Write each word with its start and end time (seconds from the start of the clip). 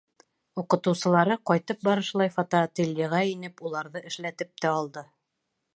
Уҡытыусылары, 0.61 1.35
ҡайтып 1.49 1.85
барышлай 1.89 2.33
фотоательеға 2.39 3.21
инеп, 3.35 3.65
уларҙы 3.71 4.07
эшләтеп 4.13 4.55
тә 4.65 4.73
алды. 4.79 5.07